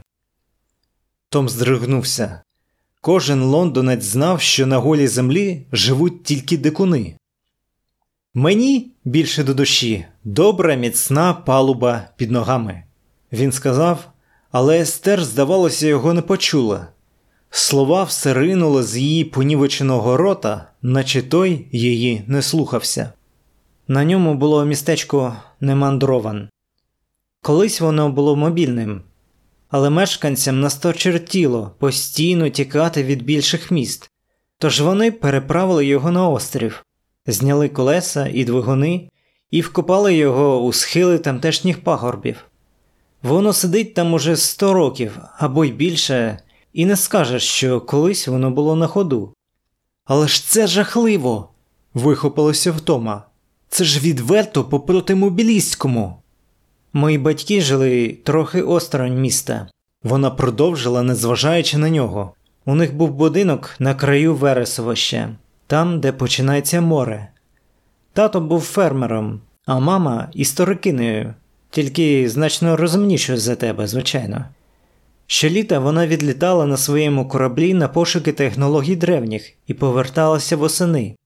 Том 1.35 1.49
здригнувся. 1.49 2.43
Кожен 3.01 3.43
лондонець 3.43 4.05
знав, 4.05 4.41
що 4.41 4.67
на 4.67 4.79
голій 4.79 5.07
землі 5.07 5.67
живуть 5.73 6.23
тільки 6.23 6.59
дикуни. 6.59 7.17
Мені 8.35 8.93
більше 9.05 9.45
до 9.45 9.55
душі 9.55 10.05
добра, 10.25 10.75
міцна 10.75 11.35
палуба 11.35 12.09
під 12.17 12.31
ногами. 12.31 12.83
Він 13.33 13.53
сказав, 13.53 14.05
але 14.51 14.81
Естер, 14.81 15.25
здавалося, 15.25 15.87
його 15.87 16.15
не 16.15 16.23
почула. 16.23 16.87
Слова 17.51 18.03
все 18.05 18.35
ринули 18.35 18.83
з 18.83 18.97
її 18.97 19.25
понівеченого 19.25 20.17
рота, 20.17 20.71
наче 20.83 21.23
той 21.23 21.67
її 21.73 22.23
не 22.27 22.43
слухався. 22.43 23.13
На 23.89 24.05
ньому 24.05 24.35
було 24.35 24.65
містечко 24.65 25.37
Немандрован. 25.61 26.49
Колись 27.43 27.81
воно 27.81 28.09
було 28.09 28.37
мобільним, 28.37 29.03
але 29.75 29.91
мешканцям 29.91 30.61
насточертіло 30.61 31.71
постійно 31.79 32.49
тікати 32.49 33.05
від 33.05 33.23
більших 33.23 33.71
міст, 33.71 34.11
тож 34.59 34.81
вони 34.81 35.13
переправили 35.13 35.87
його 35.87 36.11
на 36.11 36.29
острів, 36.29 36.85
зняли 37.27 37.69
колеса 37.69 38.29
і 38.35 38.45
двигуни 38.45 39.09
і 39.51 39.61
вкопали 39.61 40.15
його 40.15 40.63
у 40.63 40.73
схили 40.73 41.19
тамтешніх 41.19 41.85
пагорбів. 41.85 42.45
Воно 43.23 43.53
сидить 43.53 43.95
там 43.95 44.15
уже 44.15 44.37
сто 44.37 44.75
років 44.75 45.19
або 45.39 45.65
й 45.65 45.73
більше, 45.73 46.39
і 46.73 46.87
не 46.87 46.97
скажеш, 46.97 47.43
що 47.43 47.81
колись 47.81 48.29
воно 48.29 48.51
було 48.51 48.77
на 48.77 48.87
ходу. 48.87 49.35
Але 50.05 50.29
ж 50.29 50.49
це 50.49 50.67
жахливо. 50.67 51.49
вихопилося 51.95 52.73
втома. 52.73 53.27
Це 53.69 53.85
ж 53.85 54.01
відверто 54.01 54.65
по 54.65 54.81
протимобілістському. 54.81 56.24
Мої 56.97 57.19
батьки 57.19 57.61
жили 57.61 58.19
трохи 58.25 58.63
осторонь 58.63 59.21
міста. 59.21 59.69
Вона 60.03 60.31
продовжила, 60.31 61.03
незважаючи 61.03 61.79
на 61.79 61.91
нього. 61.91 62.35
У 62.65 62.75
них 62.75 62.95
був 62.95 63.11
будинок 63.11 63.75
на 63.79 63.95
краю 63.95 64.35
Вересовища, 64.35 65.31
там, 65.67 66.01
де 66.01 66.13
починається 66.13 66.81
море. 66.81 67.29
Тато 68.13 68.41
був 68.41 68.61
фермером, 68.61 69.41
а 69.67 69.79
мама 69.79 70.29
історикинею, 70.33 71.35
тільки 71.71 72.29
значно 72.29 72.77
розумнішою 72.77 73.39
за 73.39 73.55
тебе, 73.57 73.87
звичайно. 73.87 74.45
Щоліта 75.27 75.79
вона 75.79 76.07
відлітала 76.07 76.67
на 76.67 76.77
своєму 76.77 77.29
кораблі 77.29 77.75
на 77.75 77.89
пошуки 77.89 78.33
технологій 78.33 78.97
древніх 78.97 79.53
і 79.67 79.75
поверталася 79.75 80.57
восени. 80.57 81.17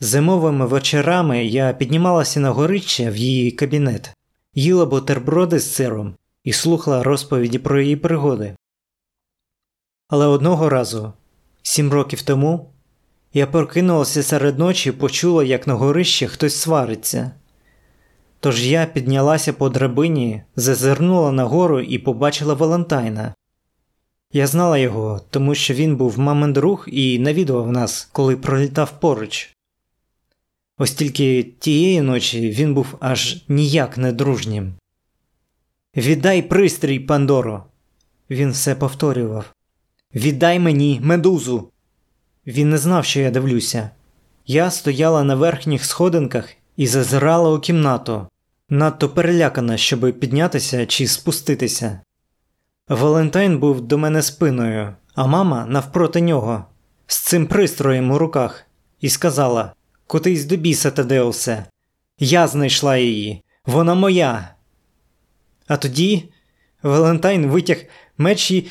Зимовими 0.00 0.66
вечорами 0.66 1.44
я 1.44 1.72
піднімалася 1.72 2.40
на 2.40 2.50
горище 2.50 3.10
в 3.10 3.16
її 3.16 3.50
кабінет, 3.50 4.14
їла 4.54 4.86
бутерброди 4.86 5.58
з 5.58 5.74
сиром 5.74 6.14
і 6.44 6.52
слухала 6.52 7.02
розповіді 7.02 7.58
про 7.58 7.80
її 7.80 7.96
пригоди. 7.96 8.56
Але 10.08 10.26
одного 10.26 10.68
разу, 10.68 11.12
сім 11.62 11.92
років 11.92 12.22
тому, 12.22 12.70
я 13.34 13.46
прокинулася 13.46 14.22
серед 14.22 14.58
ночі 14.58 14.88
і 14.88 14.92
почула, 14.92 15.44
як 15.44 15.66
на 15.66 15.74
горищі 15.74 16.26
хтось 16.26 16.56
свариться. 16.56 17.30
Тож 18.40 18.66
я 18.66 18.86
піднялася 18.86 19.52
по 19.52 19.68
драбині, 19.68 20.42
зазирнула 20.56 21.32
нагору 21.32 21.80
і 21.80 21.98
побачила 21.98 22.54
Валентайна. 22.54 23.34
Я 24.32 24.46
знала 24.46 24.78
його, 24.78 25.20
тому 25.30 25.54
що 25.54 25.74
він 25.74 25.96
був 25.96 26.18
мамин 26.18 26.52
друг 26.52 26.84
і 26.88 27.18
навідував 27.18 27.72
нас, 27.72 28.08
коли 28.12 28.36
пролітав 28.36 29.00
поруч. 29.00 29.56
Ось 30.82 30.92
тільки 30.92 31.42
тієї 31.42 32.00
ночі 32.02 32.50
він 32.50 32.74
був 32.74 32.96
аж 33.00 33.44
ніяк 33.48 33.98
не 33.98 34.12
дружнім. 34.12 34.72
Віддай 35.96 36.42
пристрій, 36.42 37.00
Пандоро. 37.00 37.64
Він 38.30 38.50
все 38.50 38.74
повторював. 38.74 39.44
Віддай 40.14 40.58
мені 40.58 41.00
медузу. 41.02 41.68
Він 42.46 42.70
не 42.70 42.78
знав, 42.78 43.04
що 43.04 43.20
я 43.20 43.30
дивлюся. 43.30 43.90
Я 44.46 44.70
стояла 44.70 45.24
на 45.24 45.34
верхніх 45.34 45.84
сходинках 45.84 46.48
і 46.76 46.86
зазирала 46.86 47.50
у 47.50 47.58
кімнату, 47.58 48.26
надто 48.68 49.08
перелякана, 49.08 49.76
щоб 49.76 50.12
піднятися 50.20 50.86
чи 50.86 51.06
спуститися. 51.06 52.00
Валентайн 52.88 53.58
був 53.58 53.80
до 53.80 53.98
мене 53.98 54.22
спиною, 54.22 54.94
а 55.14 55.26
мама 55.26 55.66
навпроти 55.68 56.20
нього, 56.20 56.64
з 57.06 57.18
цим 57.18 57.46
пристроєм 57.46 58.10
у 58.10 58.18
руках, 58.18 58.66
і 59.00 59.08
сказала 59.08 59.72
Кутись 60.10 60.44
до 60.44 60.56
біса, 60.56 60.90
Тадеусе. 60.90 61.64
Я 62.18 62.48
знайшла 62.48 62.96
її, 62.96 63.42
вона 63.66 63.94
моя. 63.94 64.54
А 65.66 65.76
тоді 65.76 66.24
Валентайн 66.82 67.46
витяг 67.46 67.84
меч 68.18 68.50
і. 68.50 68.66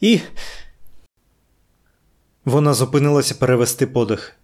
і. 0.00 0.20
Вона 2.44 2.74
зупинилася 2.74 3.34
перевести 3.34 3.86
подих. 3.86 4.36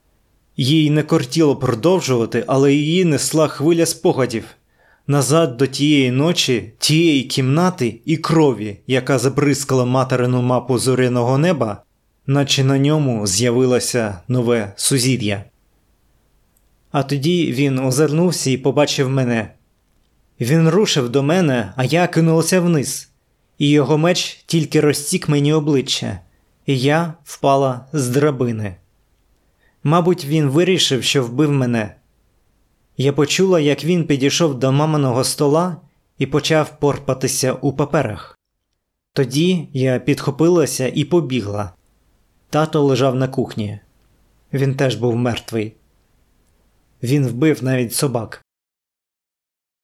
Їй 0.57 0.91
не 0.91 1.03
кортіло 1.03 1.57
продовжувати, 1.57 2.45
але 2.47 2.75
її 2.75 3.05
несла 3.05 3.49
хвиля 3.49 3.87
спогадів 3.87 4.45
назад 5.07 5.57
до 5.57 5.67
тієї 5.67 6.11
ночі, 6.11 6.73
тієї 6.79 7.23
кімнати 7.23 8.01
і 8.05 8.17
крові, 8.17 8.79
яка 8.87 9.19
забризкала 9.19 9.85
материну 9.85 10.43
мапу 10.43 10.79
зоряного 10.79 11.39
неба, 11.39 11.83
наче 12.27 12.65
на 12.65 12.79
ньому 12.79 13.27
з'явилося 13.27 14.19
нове 14.29 14.73
сузір'я. 14.77 15.45
А 16.91 17.03
тоді 17.03 17.53
він 17.53 17.79
озирнувся 17.79 18.51
і 18.51 18.57
побачив 18.57 19.11
мене. 19.11 19.51
Він 20.41 20.69
рушив 20.69 21.09
до 21.09 21.23
мене, 21.23 21.73
а 21.77 21.85
я 21.85 22.07
кинулася 22.07 22.61
вниз, 22.61 23.11
і 23.59 23.71
його 23.71 23.99
меч 23.99 24.45
тільки 24.47 24.81
розтік 24.81 25.29
мені 25.29 25.53
обличчя, 25.53 26.21
і 26.67 26.79
я 26.79 27.15
впала 27.25 27.87
з 27.93 28.09
драбини. 28.09 28.77
Мабуть, 29.85 30.25
він 30.25 30.49
вирішив, 30.49 31.05
що 31.05 31.25
вбив 31.25 31.53
мене. 31.53 31.95
Я 32.97 33.13
почула, 33.13 33.61
як 33.61 33.85
він 33.85 34.05
підійшов 34.05 34.59
до 34.59 34.73
маминого 34.73 35.25
стола 35.25 35.77
і 36.19 36.27
почав 36.27 36.79
порпатися 36.79 37.53
у 37.53 37.73
паперах. 37.73 38.39
Тоді 39.13 39.69
я 39.73 39.99
підхопилася 39.99 40.93
і 40.95 41.05
побігла. 41.05 41.73
Тато 42.51 42.83
лежав 42.83 43.15
на 43.15 43.29
кухні. 43.29 43.81
Він 44.53 44.75
теж 44.75 44.95
був 44.95 45.17
мертвий. 45.17 45.75
Він 47.03 47.27
вбив 47.27 47.65
навіть 47.65 47.95
собак. 47.95 48.45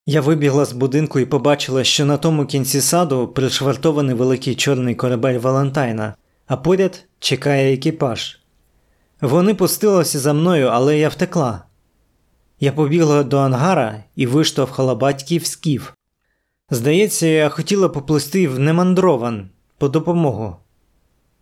Я 0.06 0.20
вибігла 0.20 0.64
з 0.64 0.72
будинку 0.72 1.18
і 1.20 1.26
побачила, 1.26 1.84
що 1.84 2.04
на 2.04 2.16
тому 2.16 2.46
кінці 2.46 2.80
саду 2.80 3.28
пришвартований 3.28 4.14
великий 4.14 4.54
чорний 4.54 4.94
корабель 4.94 5.38
Валентайна, 5.38 6.14
а 6.46 6.56
поряд 6.56 7.04
чекає 7.18 7.74
екіпаж. 7.74 8.38
Вони 9.20 9.54
пустилися 9.54 10.18
за 10.18 10.32
мною, 10.32 10.66
але 10.66 10.98
я 10.98 11.08
втекла. 11.08 11.64
Я 12.60 12.72
побігла 12.72 13.22
до 13.22 13.38
ангара 13.38 14.04
і 14.16 14.26
виштовхала 14.26 14.94
батьків 14.94 15.46
скіф. 15.46 15.90
Здається, 16.70 17.26
я 17.26 17.48
хотіла 17.48 17.88
поплисти 17.88 18.48
в 18.48 18.58
немандрован 18.58 19.48
по 19.78 19.88
допомогу. 19.88 20.56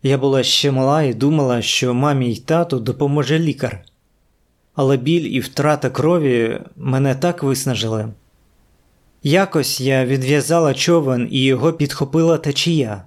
Я 0.03 0.17
була 0.17 0.43
ще 0.43 0.71
мала 0.71 1.03
і 1.03 1.13
думала, 1.13 1.61
що 1.61 1.93
мамі 1.93 2.31
й 2.31 2.39
тату 2.39 2.79
допоможе 2.79 3.39
лікар. 3.39 3.85
Але 4.75 4.97
біль 4.97 5.29
і 5.29 5.39
втрата 5.39 5.89
крові 5.89 6.61
мене 6.75 7.15
так 7.15 7.43
виснажили. 7.43 8.13
Якось 9.23 9.81
я 9.81 10.05
відв'язала 10.05 10.73
човен 10.73 11.27
і 11.31 11.43
його 11.43 11.73
підхопила 11.73 12.37
течія. 12.37 13.03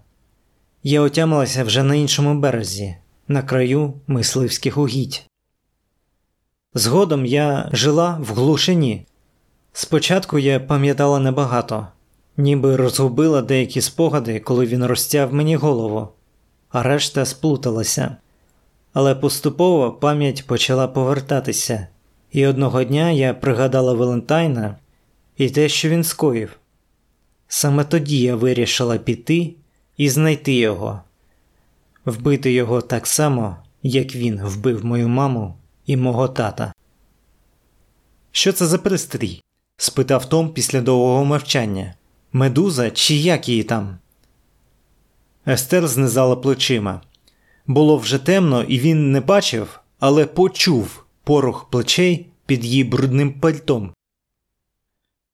Я 0.82 1.00
отямилася 1.00 1.64
вже 1.64 1.82
на 1.82 1.94
іншому 1.94 2.40
березі, 2.40 2.96
на 3.28 3.42
краю 3.42 3.94
мисливських 4.06 4.78
угідь. 4.78 5.26
Згодом 6.74 7.26
я 7.26 7.68
жила 7.72 8.18
в 8.20 8.34
глушині. 8.34 9.06
Спочатку 9.72 10.38
я 10.38 10.60
пам'ятала 10.60 11.18
небагато, 11.18 11.86
ніби 12.36 12.76
розгубила 12.76 13.42
деякі 13.42 13.80
спогади, 13.80 14.40
коли 14.40 14.66
він 14.66 14.84
розтяв 14.84 15.34
мені 15.34 15.56
голову, 15.56 16.08
а 16.68 16.82
решта 16.82 17.24
сплуталася. 17.24 18.16
Але 18.96 19.14
поступово 19.14 19.92
пам'ять 19.92 20.46
почала 20.46 20.88
повертатися, 20.88 21.86
і 22.32 22.46
одного 22.46 22.84
дня 22.84 23.10
я 23.10 23.34
пригадала 23.34 23.92
Валентайна 23.92 24.76
і 25.36 25.50
те, 25.50 25.68
що 25.68 25.88
він 25.88 26.04
скоїв. 26.04 26.56
Саме 27.48 27.84
тоді 27.84 28.20
я 28.20 28.36
вирішила 28.36 28.98
піти 28.98 29.54
і 29.96 30.08
знайти 30.08 30.54
його, 30.54 31.00
вбити 32.04 32.52
його 32.52 32.80
так 32.80 33.06
само, 33.06 33.56
як 33.82 34.14
він 34.14 34.44
вбив 34.44 34.84
мою 34.84 35.08
маму 35.08 35.56
і 35.86 35.96
мого 35.96 36.28
тата. 36.28 36.72
Що 38.32 38.52
це 38.52 38.66
за 38.66 38.78
пристрій? 38.78 39.42
спитав 39.76 40.28
Том 40.28 40.50
після 40.52 40.80
довгого 40.80 41.24
мовчання. 41.24 41.94
Медуза 42.32 42.90
чи 42.90 43.14
як 43.14 43.48
її 43.48 43.62
там? 43.62 43.98
Естер 45.46 45.88
знизала 45.88 46.36
плечима. 46.36 47.00
Було 47.66 47.96
вже 47.96 48.18
темно, 48.18 48.62
і 48.62 48.78
він 48.78 49.12
не 49.12 49.20
бачив, 49.20 49.80
але 49.98 50.26
почув 50.26 51.04
порох 51.24 51.70
плечей 51.70 52.26
під 52.46 52.64
її 52.64 52.84
брудним 52.84 53.40
пальтом. 53.40 53.92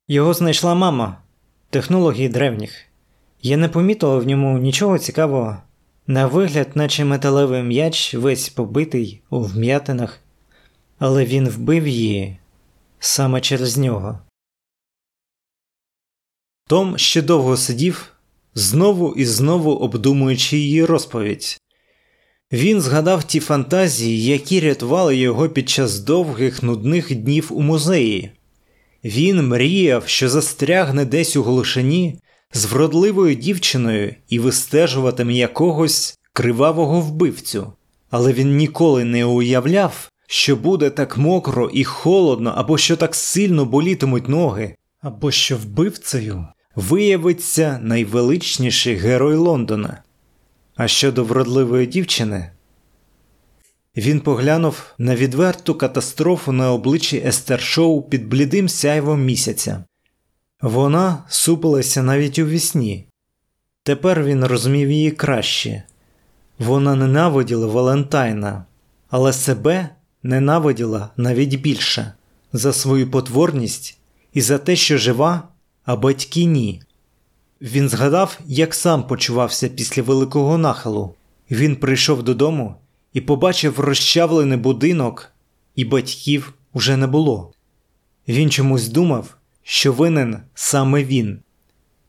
Його 0.09 0.35
знайшла 0.35 0.75
мама, 0.75 1.23
технології 1.71 2.29
древніх. 2.29 2.85
Я 3.43 3.57
не 3.57 3.69
помітила 3.69 4.19
в 4.19 4.27
ньому 4.27 4.59
нічого 4.59 4.99
цікавого. 4.99 5.57
На 6.07 6.27
вигляд, 6.27 6.69
наче 6.75 7.05
металевий 7.05 7.63
м'яч, 7.63 8.15
весь 8.15 8.49
побитий 8.49 9.23
у 9.31 9.41
вм'ятинах, 9.41 10.21
але 10.99 11.25
він 11.25 11.49
вбив 11.49 11.89
її 11.89 12.39
саме 12.99 13.41
через 13.41 13.79
нього. 13.79 14.19
Том 16.69 16.99
ще 16.99 17.23
довго 17.23 17.57
сидів, 17.57 18.13
знову 18.55 19.15
і 19.15 19.25
знову 19.25 19.73
обдумуючи 19.73 20.57
її 20.57 20.85
розповідь. 20.85 21.62
Він 22.53 22.81
згадав 22.81 23.25
ті 23.25 23.41
фантазії, 23.41 24.25
які 24.25 24.61
рятували 24.61 25.17
його 25.17 25.49
під 25.49 25.69
час 25.69 26.01
довгих 26.01 26.63
нудних 26.63 27.15
днів 27.15 27.49
у 27.51 27.63
музеї. 27.63 28.31
Він 29.05 29.49
мріяв, 29.49 30.03
що 30.07 30.29
застрягне 30.29 31.05
десь 31.05 31.37
у 31.37 31.43
глушині 31.43 32.19
з 32.53 32.65
вродливою 32.65 33.35
дівчиною 33.35 34.15
і 34.29 34.39
вистежуватиме 34.39 35.33
якогось 35.33 36.19
кривавого 36.33 37.01
вбивцю, 37.01 37.73
але 38.11 38.33
він 38.33 38.57
ніколи 38.57 39.05
не 39.05 39.25
уявляв, 39.25 40.11
що 40.27 40.57
буде 40.57 40.91
так 40.91 41.19
мокро 41.19 41.71
і 41.73 41.85
холодно, 41.85 42.53
або 42.57 42.79
що 42.79 42.97
так 42.97 43.15
сильно 43.15 43.65
болітимуть 43.65 44.29
ноги, 44.29 44.75
або 45.03 45.31
що 45.31 45.57
вбивцею 45.57 46.47
виявиться 46.77 47.79
найвеличніший 47.83 48.95
герой 48.95 49.37
Лондона. 49.37 50.03
А 50.77 50.89
щодо 50.89 51.25
вродливої 51.25 51.87
дівчини, 51.87 52.51
він 53.97 54.21
поглянув 54.21 54.95
на 54.99 55.17
відверту 55.17 55.75
катастрофу 55.75 56.53
на 56.53 56.73
обличчі 56.73 57.23
Естершоу 57.27 58.03
під 58.03 58.29
блідим 58.29 58.69
сяйвом 58.69 59.25
місяця. 59.25 59.85
Вона 60.61 61.25
супилася 61.29 62.03
навіть 62.03 62.39
у 62.39 62.47
вісні. 62.47 63.07
Тепер 63.83 64.25
він 64.25 64.45
розумів 64.45 64.91
її 64.91 65.11
краще. 65.11 65.83
Вона 66.59 66.95
ненавиділа 66.95 67.67
Валентайна, 67.67 68.65
але 69.11 69.33
себе 69.33 69.89
ненавиділа 70.23 71.09
навіть 71.17 71.61
більше 71.61 72.13
за 72.53 72.73
свою 72.73 73.11
потворність 73.11 73.99
і 74.33 74.41
за 74.41 74.59
те, 74.59 74.77
що 74.77 74.99
жива, 74.99 75.49
а 75.85 75.97
батьки 75.97 76.45
ні. 76.45 76.83
Він 77.63 77.89
згадав, 77.89 78.39
як 78.47 78.75
сам 78.75 79.07
почувався 79.07 79.69
після 79.69 80.03
великого 80.03 80.59
нахилу. 80.59 81.15
Він 81.51 81.77
прийшов 81.77 82.23
додому 82.23 82.75
і 83.13 83.21
побачив 83.21 83.81
розчавлений 83.81 84.59
будинок, 84.59 85.33
і 85.77 85.85
батьків 85.85 86.55
уже 86.73 86.97
не 86.97 87.07
було. 87.07 87.53
Він 88.29 88.51
чомусь 88.51 88.89
думав, 88.89 89.37
що 89.63 89.93
винен 89.93 90.41
саме 90.55 91.05
він. 91.05 91.39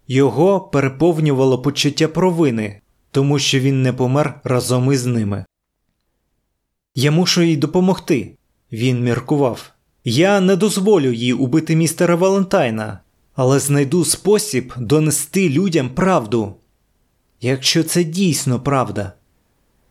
Його 0.07 0.61
переповнювало 0.61 1.59
почуття 1.61 2.07
провини, 2.07 2.79
тому 3.11 3.39
що 3.39 3.59
він 3.59 3.81
не 3.81 3.93
помер 3.93 4.41
разом 4.43 4.91
із 4.91 5.05
ними. 5.05 5.45
Я 6.95 7.11
мушу 7.11 7.41
їй 7.41 7.57
допомогти, 7.57 8.31
він 8.71 9.03
міркував. 9.03 9.71
Я 10.03 10.39
не 10.39 10.55
дозволю 10.55 11.11
їй 11.11 11.33
убити 11.33 11.75
містера 11.75 12.15
Валентайна, 12.15 12.99
але 13.35 13.59
знайду 13.59 14.05
спосіб 14.05 14.73
донести 14.77 15.49
людям 15.49 15.89
правду. 15.89 16.55
Якщо 17.41 17.83
це 17.83 18.03
дійсно 18.03 18.59
правда. 18.59 19.13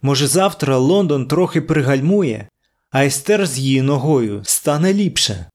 Може, 0.03 0.27
завтра 0.27 0.77
Лондон 0.77 1.27
трохи 1.27 1.61
пригальмує, 1.61 2.49
а 2.91 3.05
Естер 3.05 3.47
з 3.47 3.59
її 3.59 3.83
ногою 3.83 4.43
стане 4.45 4.95
ліпше. 4.95 5.47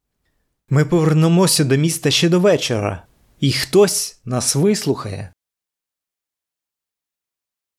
Ми 0.69 0.85
повернемося 0.85 1.63
до 1.63 1.77
міста 1.77 2.11
ще 2.11 2.29
до 2.29 2.39
вечора, 2.39 3.05
і 3.39 3.51
хтось 3.51 4.19
нас 4.25 4.55
вислухає. 4.55 5.33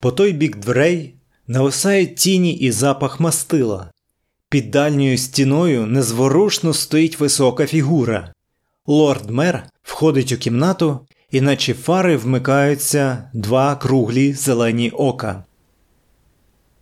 По 0.01 0.12
той 0.12 0.33
бік 0.33 0.57
дверей 0.57 1.14
нависають 1.47 2.16
тіні 2.16 2.55
і 2.55 2.71
запах 2.73 3.21
мастила. 3.21 3.90
Під 4.49 4.71
дальньою 4.71 5.18
стіною 5.18 5.87
незворушно 5.87 6.75
стоїть 6.75 7.21
висока 7.21 7.66
фігура. 7.66 8.33
Лорд 8.90 9.31
мер 9.31 9.66
входить 9.83 10.33
у 10.33 10.37
кімнату, 10.37 11.07
і 11.31 11.40
наче 11.40 11.74
фари 11.74 12.16
вмикаються 12.16 13.31
два 13.33 13.77
круглі 13.77 14.33
зелені 14.33 14.90
ока. 14.90 15.44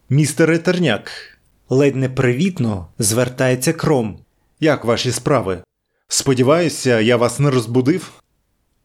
Містере 0.09 0.59
Терняк, 0.59 1.11
Ледь 1.69 1.97
непривітно 1.97 2.89
звертається 2.99 3.73
кром. 3.73 4.19
як 4.61 4.85
ваші 4.85 5.13
справи? 5.13 5.63
Сподіваюся, 6.09 7.01
я 7.01 7.17
вас 7.17 7.39
не 7.39 7.51
розбудив? 7.51 8.13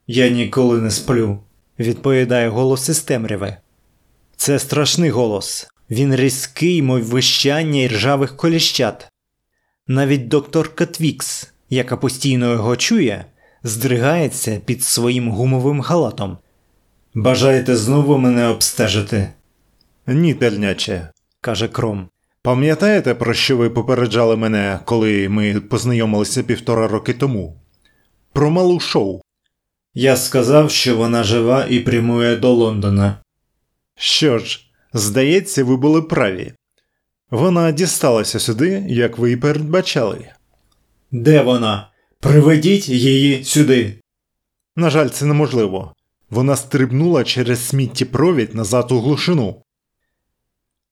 Я 0.07 0.29
ніколи 0.29 0.81
не 0.81 0.91
сплю, 0.91 1.39
відповідає 1.79 2.49
голос 2.49 2.89
із 2.89 2.99
темряви. 2.99 3.57
Це 4.35 4.59
страшний 4.59 5.09
голос. 5.09 5.67
Він 5.89 6.15
різкий, 6.15 6.81
мов 6.81 7.03
вищання 7.03 7.81
і 7.81 7.87
ржавих 7.87 8.37
коліщат. 8.37 9.11
Навіть 9.87 10.27
докторка 10.27 10.85
Твікс, 10.85 11.50
яка 11.71 11.97
постійно 11.97 12.51
його 12.51 12.75
чує, 12.75 13.25
здригається 13.63 14.61
під 14.65 14.83
своїм 14.83 15.29
гумовим 15.29 15.81
халатом. 15.81 16.37
Бажаєте 17.13 17.75
знову 17.75 18.17
мене 18.17 18.47
обстежити? 18.47 19.27
Ні, 20.07 20.33
тельняче. 20.33 21.09
каже 21.41 21.67
кром. 21.67 22.09
Пам'ятаєте, 22.41 23.15
про 23.15 23.33
що 23.33 23.57
ви 23.57 23.69
попереджали 23.69 24.35
мене, 24.35 24.79
коли 24.85 25.29
ми 25.29 25.59
познайомилися 25.59 26.43
півтора 26.43 26.87
роки 26.87 27.13
тому? 27.13 27.55
Про 28.33 28.51
малу 28.51 28.79
шоу. 28.79 29.21
Я 29.93 30.17
сказав, 30.17 30.71
що 30.71 30.97
вона 30.97 31.23
жива 31.23 31.65
і 31.69 31.79
прямує 31.79 32.35
до 32.35 32.53
Лондона. 32.53 33.17
Що 33.95 34.39
ж, 34.39 34.71
здається, 34.93 35.63
ви 35.63 35.77
були 35.77 36.01
праві. 36.01 36.53
Вона 37.31 37.71
дісталася 37.71 38.39
сюди, 38.39 38.85
як 38.87 39.17
ви 39.17 39.31
і 39.31 39.37
передбачали. 39.37 40.31
Де 41.11 41.41
вона? 41.41 41.91
Приведіть 42.19 42.89
її 42.89 43.43
сюди. 43.43 43.97
На 44.75 44.89
жаль, 44.89 45.09
це 45.09 45.25
неможливо. 45.25 45.95
Вона 46.29 46.55
стрибнула 46.55 47.23
через 47.23 47.67
сміттєпровід 47.67 48.55
назад 48.55 48.91
у 48.91 48.99
глушину. 48.99 49.63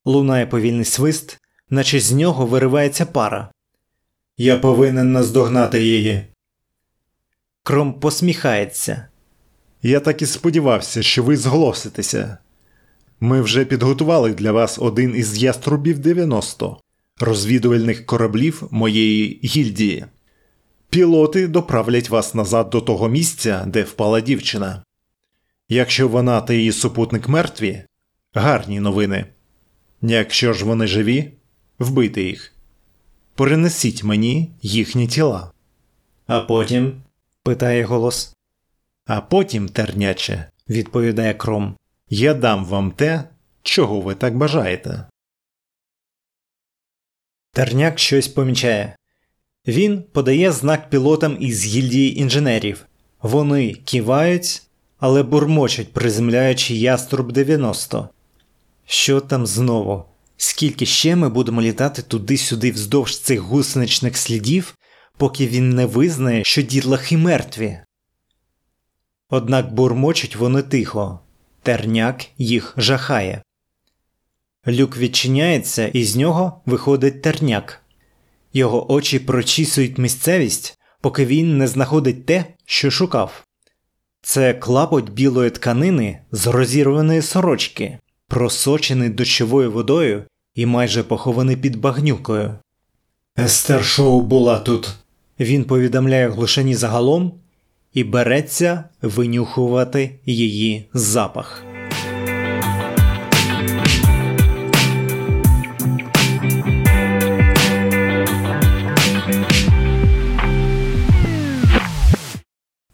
Лунає 0.05 0.45
повільний 0.47 0.85
свист, 0.85 1.39
наче 1.69 1.99
з 1.99 2.11
нього 2.11 2.45
виривається 2.45 3.05
пара. 3.05 3.51
Я 4.37 4.57
повинен 4.57 5.11
наздогнати 5.11 5.83
її. 5.83 6.25
Кром 7.63 7.93
посміхається. 7.93 9.07
Я 9.81 9.99
так 9.99 10.21
і 10.21 10.25
сподівався, 10.25 11.03
що 11.03 11.23
ви 11.23 11.37
зголоситеся. 11.37 12.37
Ми 13.19 13.41
вже 13.41 13.65
підготували 13.65 14.33
для 14.33 14.51
вас 14.51 14.79
один 14.79 15.15
із 15.15 15.43
яструбів 15.43 15.99
90 15.99 16.81
розвідувальних 17.19 18.05
кораблів 18.05 18.63
моєї 18.71 19.39
гільдії. 19.43 20.05
Пілоти 20.89 21.47
доправлять 21.47 22.09
вас 22.09 22.35
назад 22.35 22.69
до 22.69 22.81
того 22.81 23.09
місця, 23.09 23.65
де 23.67 23.83
впала 23.83 24.21
дівчина. 24.21 24.83
Якщо 25.69 26.07
вона 26.07 26.41
та 26.41 26.53
її 26.53 26.71
супутник 26.71 27.27
мертві, 27.27 27.83
гарні 28.33 28.79
новини. 28.79 29.25
Якщо 30.01 30.53
ж 30.53 30.65
вони 30.65 30.87
живі, 30.87 31.31
вбийте 31.79 32.21
їх. 32.21 32.53
Перенесіть 33.35 34.03
мені 34.03 34.51
їхні 34.61 35.07
тіла. 35.07 35.51
А 36.27 36.39
потім? 36.41 37.01
питає 37.43 37.83
голос. 37.83 38.35
А 39.05 39.21
потім, 39.21 39.69
терняче, 39.69 40.49
Відповідає 40.69 41.33
кром. 41.33 41.75
я 42.09 42.33
дам 42.33 42.65
вам 42.65 42.91
те, 42.91 43.23
чого 43.61 44.01
ви 44.01 44.15
так 44.15 44.37
бажаєте. 44.37 45.05
Терняк 47.59 47.99
щось 47.99 48.27
помічає. 48.27 48.95
Він 49.67 50.03
подає 50.03 50.51
знак 50.51 50.89
пілотам 50.89 51.37
із 51.39 51.65
гільдії 51.65 52.19
інженерів. 52.19 52.85
Вони 53.21 53.73
кивають, 53.73 54.61
але 54.99 55.23
бурмочуть, 55.23 55.93
приземляючи 55.93 56.75
яструб 56.75 57.31
90. 57.31 58.09
Що 58.85 59.21
там 59.21 59.45
знову? 59.45 60.03
Скільки 60.37 60.85
ще 60.85 61.15
ми 61.15 61.29
будемо 61.29 61.61
літати 61.61 62.01
туди-сюди 62.01 62.71
вздовж 62.71 63.19
цих 63.19 63.39
гусеничних 63.39 64.17
слідів, 64.17 64.75
поки 65.17 65.47
він 65.47 65.69
не 65.69 65.85
визнає, 65.85 66.43
що 66.43 66.61
дітлахи 66.61 67.17
мертві? 67.17 67.79
Однак 69.29 69.73
бурмочуть 69.73 70.35
вони 70.35 70.61
тихо. 70.61 71.19
Терняк 71.63 72.25
їх 72.37 72.73
жахає. 72.77 73.41
Люк 74.71 74.97
відчиняється, 74.97 75.87
і 75.87 76.03
з 76.03 76.15
нього 76.15 76.61
виходить 76.65 77.21
терняк. 77.21 77.81
Його 78.53 78.91
очі 78.91 79.19
прочісують 79.19 79.97
місцевість, 79.97 80.79
поки 81.01 81.25
він 81.25 81.57
не 81.57 81.67
знаходить 81.67 82.25
те, 82.25 82.45
що 82.65 82.91
шукав. 82.91 83.43
Це 84.21 84.53
клапоть 84.53 85.09
білої 85.09 85.49
тканини 85.49 86.19
з 86.31 86.47
розірваної 86.47 87.21
сорочки, 87.21 87.97
просочений 88.27 89.09
дощовою 89.09 89.71
водою 89.71 90.23
і 90.55 90.65
майже 90.65 91.03
похований 91.03 91.55
під 91.55 91.75
багнюкою. 91.75 92.55
Естер 93.39 93.85
Шоу 93.85 94.21
була 94.21 94.59
тут. 94.59 94.89
Він 95.39 95.63
повідомляє 95.63 96.29
глушині 96.29 96.75
загалом 96.75 97.33
і 97.93 98.03
береться 98.03 98.83
винюхувати 99.01 100.19
її 100.25 100.85
запах. 100.93 101.63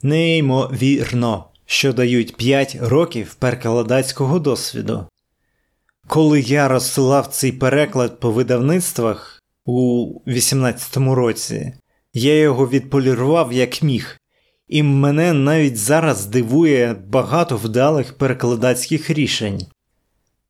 Неймовірно, 0.05 1.45
що 1.65 1.93
дають 1.93 2.35
5 2.35 2.77
років 2.81 3.33
перекладацького 3.33 4.39
досвіду. 4.39 5.05
Коли 6.07 6.41
я 6.41 6.67
розсилав 6.67 7.27
цей 7.27 7.51
переклад 7.51 8.19
по 8.19 8.31
видавництвах 8.31 9.43
у 9.65 10.07
18-му 10.27 11.15
році, 11.15 11.73
я 12.13 12.39
його 12.39 12.67
відполірував 12.67 13.53
як 13.53 13.83
міг, 13.83 14.17
і 14.67 14.83
мене 14.83 15.33
навіть 15.33 15.77
зараз 15.77 16.25
дивує 16.25 16.95
багато 17.07 17.57
вдалих 17.57 18.17
перекладацьких 18.17 19.09
рішень. 19.09 19.61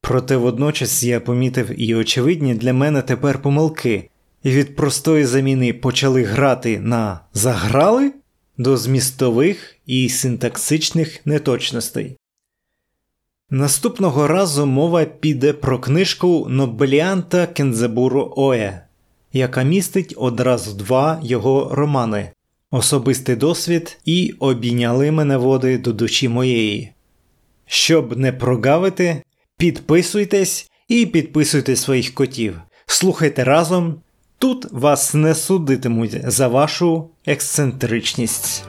Проте 0.01 0.37
водночас 0.37 1.03
я 1.03 1.19
помітив 1.19 1.81
і 1.81 1.95
очевидні 1.95 2.55
для 2.55 2.73
мене 2.73 3.01
тепер 3.01 3.41
помилки, 3.41 4.09
і 4.43 4.51
від 4.51 4.75
простої 4.75 5.25
заміни 5.25 5.73
почали 5.73 6.23
грати 6.23 6.79
на 6.79 7.19
заграли 7.33 8.13
до 8.57 8.77
змістових 8.77 9.75
і 9.85 10.09
синтаксичних 10.09 11.25
неточностей. 11.25 12.17
Наступного 13.49 14.27
разу 14.27 14.65
мова 14.65 15.05
піде 15.05 15.53
про 15.53 15.79
книжку 15.79 16.47
Нобеліанта 16.49 17.47
Кензебуру 17.47 18.33
Оє, 18.35 18.81
яка 19.33 19.63
містить 19.63 20.13
одразу 20.17 20.73
два 20.73 21.19
його 21.23 21.69
романи 21.75 22.31
Особистий 22.71 23.35
досвід 23.35 23.97
і 24.05 24.35
Обійняли 24.39 25.11
мене 25.11 25.37
води 25.37 25.77
до 25.77 25.93
душі 25.93 26.29
моєї. 26.29 26.91
Щоб 27.65 28.17
не 28.17 28.31
прогавити, 28.33 29.23
підписуйтесь 29.57 30.71
і 30.87 31.05
підписуйте 31.05 31.75
своїх 31.75 32.13
котів. 32.13 32.61
Слухайте 32.85 33.43
разом. 33.43 34.01
Тут 34.39 34.71
вас 34.71 35.13
не 35.13 35.35
судитимуть 35.35 36.31
за 36.31 36.47
вашу 36.47 37.09
ексцентричність. 37.25 38.63